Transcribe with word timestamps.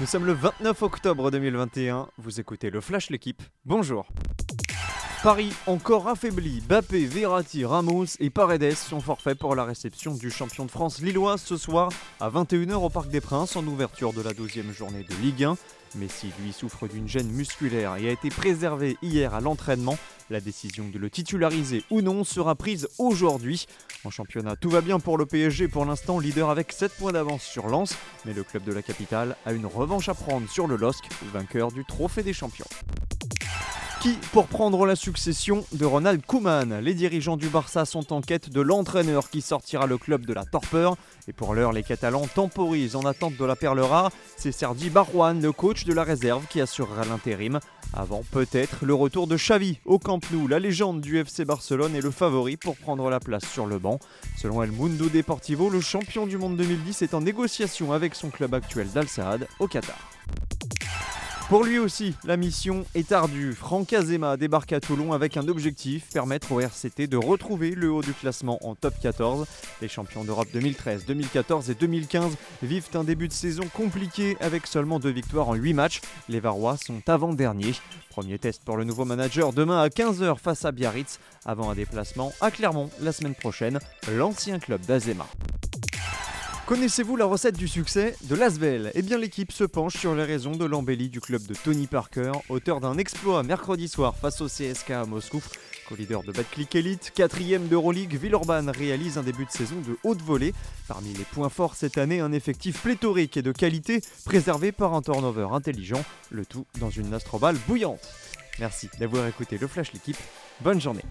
Nous 0.00 0.06
sommes 0.06 0.26
le 0.26 0.32
29 0.32 0.82
octobre 0.82 1.30
2021, 1.30 2.08
vous 2.18 2.40
écoutez 2.40 2.68
le 2.68 2.80
Flash 2.80 3.10
L'équipe, 3.10 3.40
bonjour 3.64 4.08
Paris 5.22 5.52
encore 5.68 6.08
affaibli, 6.08 6.60
Bappé, 6.62 7.06
Verratti, 7.06 7.64
Ramos 7.64 8.06
et 8.18 8.28
Paredes 8.28 8.74
sont 8.74 9.00
forfaits 9.00 9.38
pour 9.38 9.54
la 9.54 9.64
réception 9.64 10.14
du 10.14 10.32
champion 10.32 10.64
de 10.66 10.70
France 10.72 11.00
lillois 11.00 11.38
ce 11.38 11.56
soir 11.56 11.90
à 12.18 12.28
21h 12.28 12.74
au 12.74 12.90
Parc 12.90 13.08
des 13.08 13.20
Princes 13.20 13.54
en 13.54 13.64
ouverture 13.68 14.12
de 14.12 14.20
la 14.20 14.32
12e 14.32 14.72
journée 14.72 15.04
de 15.04 15.14
Ligue 15.22 15.44
1. 15.44 15.56
Messi 15.94 16.32
lui 16.42 16.52
souffre 16.52 16.88
d'une 16.88 17.06
gêne 17.06 17.30
musculaire 17.30 17.94
et 17.94 18.08
a 18.08 18.12
été 18.12 18.30
préservé 18.30 18.98
hier 19.00 19.32
à 19.32 19.40
l'entraînement. 19.40 19.96
La 20.30 20.40
décision 20.40 20.88
de 20.88 20.98
le 20.98 21.10
titulariser 21.10 21.84
ou 21.90 22.00
non 22.00 22.24
sera 22.24 22.54
prise 22.54 22.88
aujourd'hui. 22.98 23.66
En 24.04 24.10
championnat, 24.10 24.56
tout 24.56 24.70
va 24.70 24.80
bien 24.80 24.98
pour 24.98 25.18
le 25.18 25.26
PSG 25.26 25.68
pour 25.68 25.84
l'instant, 25.84 26.18
leader 26.18 26.48
avec 26.48 26.72
7 26.72 26.92
points 26.92 27.12
d'avance 27.12 27.42
sur 27.42 27.68
Lens, 27.68 27.96
mais 28.24 28.32
le 28.32 28.42
club 28.42 28.64
de 28.64 28.72
la 28.72 28.82
capitale 28.82 29.36
a 29.44 29.52
une 29.52 29.66
revanche 29.66 30.08
à 30.08 30.14
prendre 30.14 30.48
sur 30.48 30.66
le 30.66 30.76
LOSC, 30.76 31.04
vainqueur 31.32 31.72
du 31.72 31.84
Trophée 31.84 32.22
des 32.22 32.32
Champions 32.32 32.66
qui 34.04 34.18
pour 34.32 34.48
prendre 34.48 34.84
la 34.84 34.96
succession 34.96 35.64
de 35.72 35.86
Ronald 35.86 36.20
Koeman? 36.26 36.78
Les 36.80 36.92
dirigeants 36.92 37.38
du 37.38 37.48
Barça 37.48 37.86
sont 37.86 38.12
en 38.12 38.20
quête 38.20 38.50
de 38.50 38.60
l'entraîneur 38.60 39.30
qui 39.30 39.40
sortira 39.40 39.86
le 39.86 39.96
club 39.96 40.26
de 40.26 40.34
la 40.34 40.44
torpeur. 40.44 40.96
Et 41.26 41.32
pour 41.32 41.54
l'heure, 41.54 41.72
les 41.72 41.82
Catalans 41.82 42.26
temporisent 42.26 42.96
en 42.96 43.06
attente 43.06 43.38
de 43.38 43.44
la 43.46 43.56
perle 43.56 43.80
rare. 43.80 44.10
C'est 44.36 44.52
Sergi 44.52 44.90
Barjuan, 44.90 45.40
le 45.40 45.52
coach 45.52 45.86
de 45.86 45.94
la 45.94 46.04
réserve, 46.04 46.44
qui 46.50 46.60
assurera 46.60 47.06
l'intérim. 47.06 47.60
Avant 47.96 48.24
peut-être 48.32 48.84
le 48.84 48.92
retour 48.92 49.28
de 49.28 49.36
Xavi 49.36 49.78
au 49.84 50.00
Camp 50.00 50.18
Nou. 50.32 50.48
La 50.48 50.58
légende 50.58 51.00
du 51.00 51.18
FC 51.18 51.44
Barcelone 51.44 51.94
est 51.94 52.00
le 52.00 52.10
favori 52.10 52.56
pour 52.56 52.76
prendre 52.76 53.08
la 53.08 53.20
place 53.20 53.44
sur 53.44 53.66
le 53.66 53.78
banc. 53.78 54.00
Selon 54.36 54.64
El 54.64 54.72
Mundo 54.72 55.08
Deportivo, 55.08 55.70
le 55.70 55.80
champion 55.80 56.26
du 56.26 56.36
monde 56.36 56.56
2010 56.56 57.02
est 57.02 57.14
en 57.14 57.20
négociation 57.20 57.92
avec 57.92 58.16
son 58.16 58.30
club 58.30 58.52
actuel 58.52 58.88
d'Al 58.90 59.06
Saad 59.06 59.46
au 59.60 59.68
Qatar. 59.68 60.10
Pour 61.50 61.62
lui 61.62 61.78
aussi, 61.78 62.14
la 62.24 62.38
mission 62.38 62.86
est 62.94 63.12
ardue. 63.12 63.52
Franck 63.52 63.92
Azema 63.92 64.38
débarque 64.38 64.72
à 64.72 64.80
Toulon 64.80 65.12
avec 65.12 65.36
un 65.36 65.46
objectif, 65.46 66.08
permettre 66.10 66.52
au 66.52 66.60
RCT 66.60 67.06
de 67.06 67.18
retrouver 67.18 67.72
le 67.72 67.92
haut 67.92 68.00
du 68.00 68.14
classement 68.14 68.58
en 68.66 68.74
top 68.74 68.94
14. 69.02 69.46
Les 69.82 69.88
champions 69.88 70.24
d'Europe 70.24 70.48
2013, 70.54 71.04
2014 71.04 71.68
et 71.68 71.74
2015 71.74 72.32
vivent 72.62 72.88
un 72.94 73.04
début 73.04 73.28
de 73.28 73.34
saison 73.34 73.64
compliqué 73.74 74.38
avec 74.40 74.66
seulement 74.66 74.98
deux 74.98 75.10
victoires 75.10 75.50
en 75.50 75.54
8 75.54 75.74
matchs. 75.74 76.00
Les 76.30 76.40
Varois 76.40 76.78
sont 76.78 77.02
avant-derniers. 77.08 77.74
Premier 78.08 78.38
test 78.38 78.64
pour 78.64 78.78
le 78.78 78.84
nouveau 78.84 79.04
manager 79.04 79.52
demain 79.52 79.82
à 79.82 79.88
15h 79.88 80.38
face 80.38 80.64
à 80.64 80.72
Biarritz, 80.72 81.20
avant 81.44 81.68
un 81.68 81.74
déplacement 81.74 82.32
à 82.40 82.50
Clermont 82.50 82.88
la 83.02 83.12
semaine 83.12 83.34
prochaine, 83.34 83.80
l'ancien 84.16 84.58
club 84.58 84.80
d'Azema. 84.86 85.26
Connaissez-vous 86.66 87.16
la 87.16 87.26
recette 87.26 87.58
du 87.58 87.68
succès 87.68 88.16
de 88.22 88.34
Lasvel? 88.34 88.90
Eh 88.94 89.02
bien 89.02 89.18
l'équipe 89.18 89.52
se 89.52 89.64
penche 89.64 89.98
sur 89.98 90.14
les 90.14 90.24
raisons 90.24 90.52
de 90.52 90.64
l'embellie 90.64 91.10
du 91.10 91.20
club 91.20 91.42
de 91.44 91.52
Tony 91.52 91.86
Parker, 91.86 92.32
auteur 92.48 92.80
d'un 92.80 92.96
exploit 92.96 93.42
mercredi 93.42 93.86
soir 93.86 94.16
face 94.16 94.40
au 94.40 94.46
CSK 94.46 94.92
à 94.92 95.04
Moscou. 95.04 95.42
Co-leader 95.90 96.22
de 96.22 96.32
Click 96.32 96.74
Elite, 96.74 97.12
quatrième 97.14 97.68
d'Euroleague, 97.68 98.16
Villeurbanne 98.16 98.70
réalise 98.70 99.18
un 99.18 99.22
début 99.22 99.44
de 99.44 99.50
saison 99.50 99.76
de 99.86 99.98
haute 100.04 100.22
volée. 100.22 100.54
Parmi 100.88 101.12
les 101.12 101.24
points 101.24 101.50
forts 101.50 101.74
cette 101.74 101.98
année, 101.98 102.20
un 102.20 102.32
effectif 102.32 102.80
pléthorique 102.80 103.36
et 103.36 103.42
de 103.42 103.52
qualité, 103.52 104.00
préservé 104.24 104.72
par 104.72 104.94
un 104.94 105.02
turnover 105.02 105.48
intelligent, 105.52 106.02
le 106.30 106.46
tout 106.46 106.64
dans 106.80 106.88
une 106.88 107.12
astrobale 107.12 107.56
bouillante. 107.68 108.00
Merci 108.58 108.88
d'avoir 108.98 109.26
écouté 109.26 109.58
le 109.58 109.66
Flash 109.66 109.92
l'équipe. 109.92 110.16
Bonne 110.62 110.80
journée. 110.80 111.02